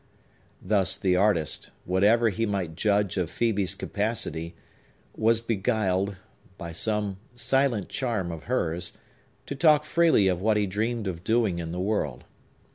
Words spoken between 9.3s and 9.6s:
to